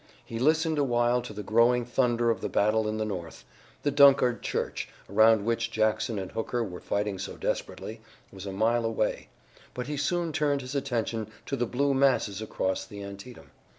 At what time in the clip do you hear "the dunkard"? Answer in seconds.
3.83-4.41